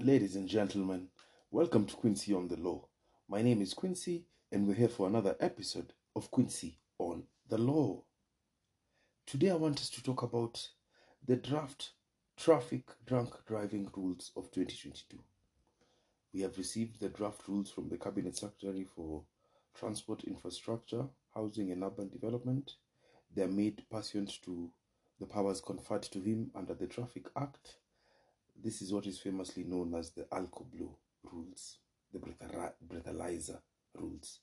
[0.00, 1.08] Ladies and gentlemen,
[1.50, 2.86] welcome to Quincy on the Law.
[3.28, 8.04] My name is Quincy, and we're here for another episode of Quincy on the Law.
[9.26, 10.68] Today, I want us to talk about
[11.26, 11.94] the draft
[12.36, 15.18] Traffic Drunk Driving Rules of 2022.
[16.32, 19.24] We have received the draft rules from the Cabinet Secretary for
[19.74, 22.70] Transport Infrastructure, Housing and Urban Development.
[23.34, 24.70] They are made pursuant to
[25.18, 27.78] the powers conferred to him under the Traffic Act
[28.62, 30.90] this is what is famously known as the Alcoblow
[31.32, 31.78] rules,
[32.12, 33.58] the breathalyzer
[33.94, 34.40] rules.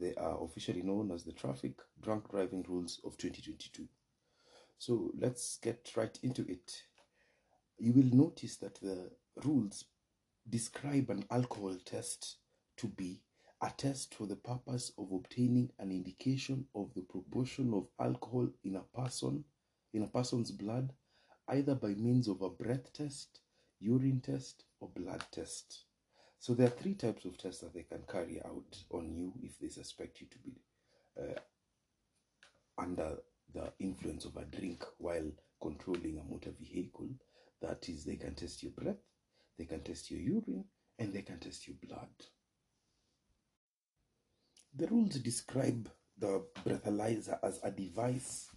[0.00, 3.86] They are officially known as the Traffic Drunk Driving Rules of 2022.
[4.78, 6.82] So let's get right into it.
[7.78, 9.10] You will notice that the
[9.44, 9.84] rules
[10.48, 12.38] describe an alcohol test
[12.78, 13.20] to be
[13.62, 18.74] a test for the purpose of obtaining an indication of the proportion of alcohol in
[18.74, 19.44] a person
[19.94, 20.92] in a person's blood
[21.48, 23.41] either by means of a breath test
[23.82, 25.84] urine test, or blood test.
[26.38, 29.58] So there are three types of tests that they can carry out on you if
[29.58, 30.60] they suspect you to be
[31.20, 31.40] uh,
[32.78, 33.18] under
[33.54, 37.08] the influence of a drink while controlling a motor vehicle.
[37.60, 38.96] That is, they can test your breath,
[39.58, 40.64] they can test your urine,
[40.98, 42.08] and they can test your blood.
[44.74, 45.88] The rules describe
[46.18, 48.48] the breathalyzer as a device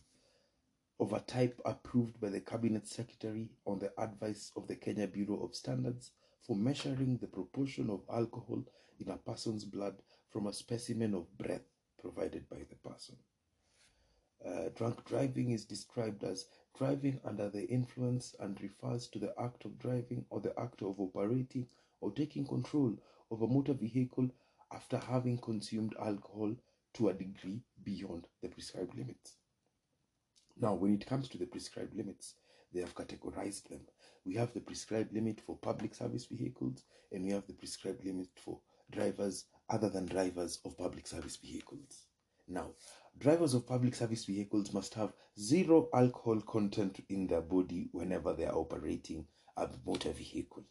[0.99, 5.43] of a type approved by the Cabinet Secretary on the advice of the Kenya Bureau
[5.43, 8.63] of Standards for measuring the proportion of alcohol
[8.99, 11.67] in a person's blood from a specimen of breath
[11.99, 13.17] provided by the person.
[14.45, 16.45] Uh, drunk driving is described as
[16.77, 20.99] driving under the influence and refers to the act of driving or the act of
[20.99, 21.67] operating
[21.99, 22.95] or taking control
[23.31, 24.29] of a motor vehicle
[24.71, 26.55] after having consumed alcohol
[26.93, 29.35] to a degree beyond the prescribed limits.
[30.59, 32.35] Now, when it comes to the prescribed limits,
[32.73, 33.81] they have categorized them.
[34.25, 38.29] We have the prescribed limit for public service vehicles, and we have the prescribed limit
[38.35, 38.59] for
[38.91, 42.05] drivers other than drivers of public service vehicles.
[42.47, 42.71] Now,
[43.17, 48.45] drivers of public service vehicles must have zero alcohol content in their body whenever they
[48.45, 49.25] are operating
[49.57, 50.63] a motor vehicle.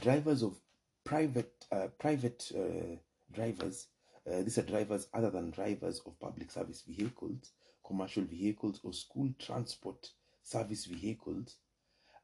[0.00, 0.60] Drivers of
[1.04, 2.96] private uh, private uh,
[3.32, 3.88] drivers,
[4.30, 7.52] uh, these are drivers other than drivers of public service vehicles,
[7.92, 10.08] commercial vehicles or school transport
[10.42, 11.56] service vehicles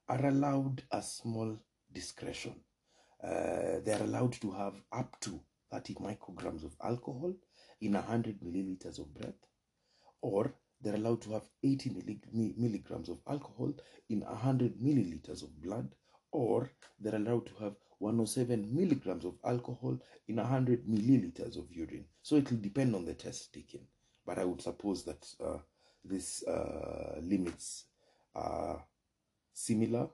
[0.08, 1.58] are allowed a small
[1.92, 2.54] discretion.
[3.22, 5.38] Uh, they are allowed to have up to
[5.70, 7.34] 30 micrograms of alcohol
[7.82, 9.42] in 100 milliliters of breath,
[10.22, 11.90] or they're allowed to have 80
[12.56, 13.74] milligrams of alcohol
[14.08, 15.94] in 100 milliliters of blood,
[16.32, 22.06] or they're allowed to have 107 milligrams of alcohol in 100 milliliters of urine.
[22.22, 23.80] So it will depend on the test taken
[24.28, 25.56] but I would suppose that uh,
[26.04, 27.86] these uh, limits
[28.34, 28.84] are
[29.54, 30.06] similar,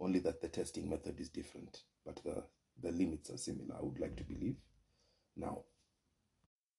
[0.00, 2.42] only that the testing method is different, but the,
[2.82, 4.56] the limits are similar, I would like to believe.
[5.36, 5.60] Now,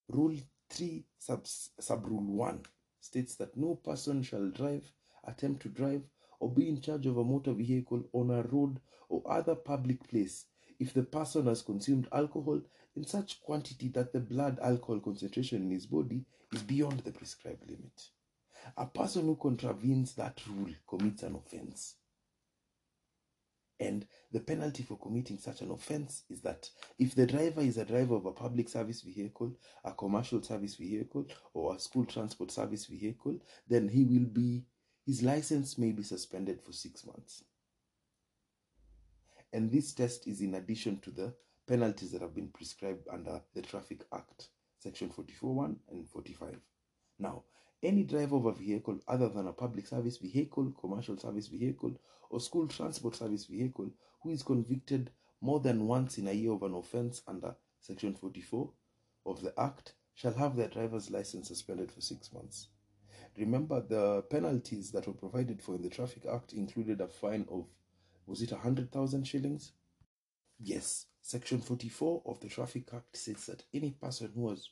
[0.09, 0.35] Rule
[0.69, 2.59] 3, sub, sub Rule 1
[2.99, 4.83] states that no person shall drive,
[5.25, 6.01] attempt to drive,
[6.41, 10.47] or be in charge of a motor vehicle on a road or other public place
[10.77, 12.59] if the person has consumed alcohol
[12.97, 17.69] in such quantity that the blood alcohol concentration in his body is beyond the prescribed
[17.69, 18.09] limit.
[18.77, 21.95] A person who contravenes that rule commits an offense.
[23.79, 26.69] And the penalty for committing such an offense is that
[26.99, 29.53] if the driver is a driver of a public service vehicle,
[29.83, 31.25] a commercial service vehicle,
[31.55, 34.65] or a school transport service vehicle, then he will be,
[35.03, 37.43] his license may be suspended for six months.
[39.51, 41.33] And this test is in addition to the
[41.67, 44.49] penalties that have been prescribed under the Traffic Act,
[44.81, 46.57] Section 44.1 and 45.
[47.19, 47.43] Now,
[47.83, 51.93] any driver of a vehicle other than a public service vehicle, commercial service vehicle,
[52.31, 53.91] or school transport service vehicle
[54.23, 58.71] who is convicted more than once in a year of an offense under Section 44
[59.27, 62.69] of the Act shall have their driver's license suspended for six months.
[63.37, 67.67] Remember, the penalties that were provided for in the Traffic Act included a fine of,
[68.25, 69.73] was it 100,000 shillings?
[70.59, 74.69] Yes, Section 44 of the Traffic Act says that any person who has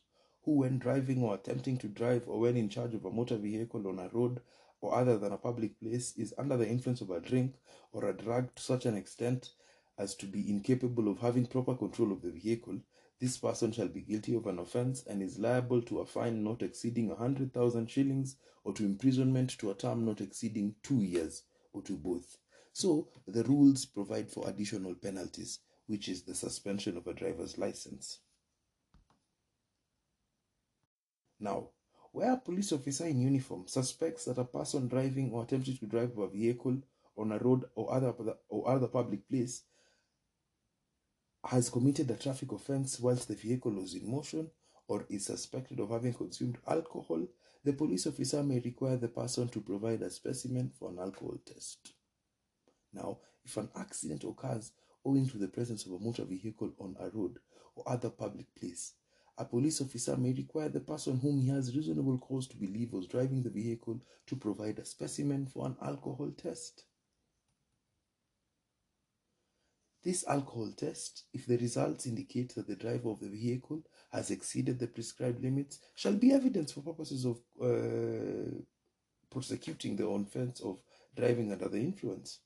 [0.49, 3.87] who when driving or attempting to drive or when in charge of a motor vehicle
[3.87, 4.41] on a road
[4.81, 7.53] or other than a public place is under the influence of a drink
[7.91, 9.51] or a drug to such an extent
[9.99, 12.79] as to be incapable of having proper control of the vehicle,
[13.19, 16.63] this person shall be guilty of an offence and is liable to a fine not
[16.63, 21.43] exceeding a hundred thousand shillings or to imprisonment to a term not exceeding two years
[21.73, 22.39] or to both.
[22.73, 28.21] So the rules provide for additional penalties which is the suspension of a driver's license.
[31.39, 31.69] Now,
[32.11, 36.17] where a police officer in uniform suspects that a person driving or attempting to drive
[36.17, 36.77] a vehicle
[37.17, 38.13] on a road or other
[38.49, 39.63] or other public place
[41.45, 44.49] has committed a traffic offense whilst the vehicle was in motion
[44.87, 47.25] or is suspected of having consumed alcohol,
[47.63, 51.93] the police officer may require the person to provide a specimen for an alcohol test.
[52.91, 54.71] Now, if an accident occurs
[55.05, 57.37] owing to the presence of a motor vehicle on a road
[57.75, 58.93] or other public place,
[59.39, 63.07] a police officer may require the person whom he has reasonable cause to believe was
[63.07, 66.83] driving the vehicle to provide a specimen for an alcohol test.
[70.03, 73.81] This alcohol test, if the results indicate that the driver of the vehicle
[74.11, 78.59] has exceeded the prescribed limits, shall be evidence for purposes of uh,
[79.31, 80.79] prosecuting the offense of
[81.15, 82.39] driving under the influence.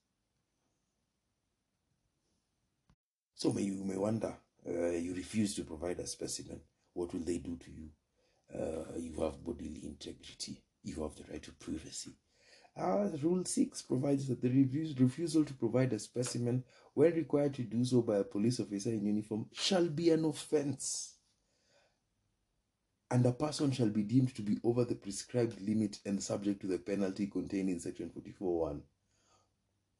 [3.33, 4.35] So may you may wonder,
[4.67, 6.61] uh, you refuse to provide a specimen.
[6.93, 7.89] What will they do to you?
[8.53, 10.61] Uh, you have bodily integrity.
[10.83, 12.11] You have the right to privacy.
[12.75, 14.49] Uh, Rule 6 provides that the
[14.99, 16.63] refusal to provide a specimen,
[16.93, 21.15] when required to do so by a police officer in uniform, shall be an offense.
[23.11, 26.67] And a person shall be deemed to be over the prescribed limit and subject to
[26.67, 28.81] the penalty contained in Section 44.1.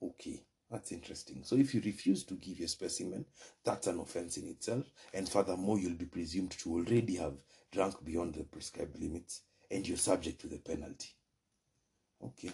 [0.02, 0.44] Okay,
[0.74, 1.44] that's interesting.
[1.44, 3.26] So if you refuse to give your specimen,
[3.64, 4.86] that's an offense in itself.
[5.14, 7.36] And furthermore, you'll be presumed to already have
[7.72, 11.10] drunk beyond the prescribed limits and you're subject to the penalty.
[12.24, 12.50] Okay,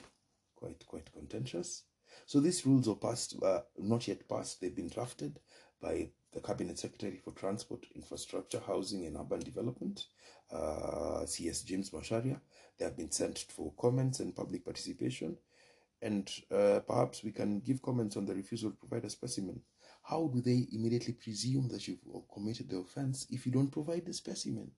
[0.53, 1.83] quite quite contentious.
[2.25, 4.59] So these rules are passed, uh, not yet passed.
[4.59, 5.39] They've been drafted
[5.81, 10.05] by the Cabinet Secretary for Transport, Infrastructure, Housing and Urban Development,
[10.51, 12.41] uh, CS James Macharia.
[12.77, 15.37] They have been sent for comments and public participation.
[16.01, 19.61] And uh, perhaps we can give comments on the refusal to provide a specimen.
[20.03, 21.99] How do they immediately presume that you've
[22.33, 24.71] committed the offense if you don't provide the specimen?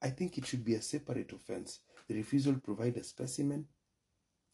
[0.00, 1.80] I think it should be a separate offense.
[2.06, 3.66] The refusal to provide a specimen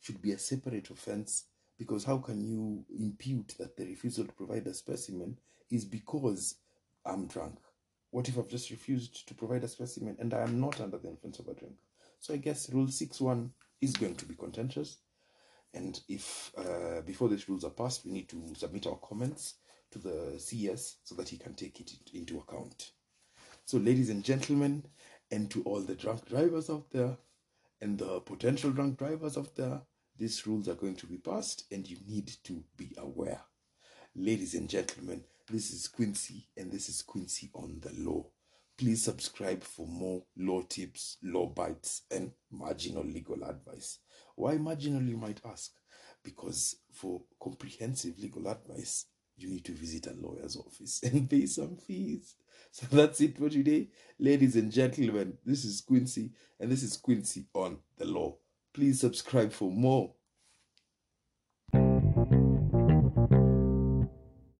[0.00, 1.44] should be a separate offense
[1.78, 5.38] because how can you impute that the refusal to provide a specimen
[5.70, 6.56] is because
[7.04, 7.58] I'm drunk?
[8.10, 11.08] What if I've just refused to provide a specimen and I am not under the
[11.08, 11.74] influence of a drink?
[12.20, 14.98] So I guess Rule 6.1 is going to be contentious.
[15.74, 19.54] And if uh, before these rules are passed, we need to submit our comments
[19.90, 22.92] to the CS so that he can take it into account.
[23.64, 24.84] So, ladies and gentlemen,
[25.30, 27.16] and to all the drunk drivers out there
[27.80, 29.80] and the potential drunk drivers out there,
[30.16, 33.40] these rules are going to be passed and you need to be aware.
[34.14, 38.26] Ladies and gentlemen, this is Quincy and this is Quincy on the Law.
[38.76, 44.00] Please subscribe for more law tips, law bites, and marginal legal advice.
[44.34, 45.70] Why marginal, you might ask?
[46.24, 49.06] Because for comprehensive legal advice,
[49.36, 52.34] you need to visit a lawyer's office and pay some fees.
[52.72, 53.90] So that's it for today.
[54.18, 58.38] Ladies and gentlemen, this is Quincy, and this is Quincy on the Law.
[58.72, 60.12] Please subscribe for more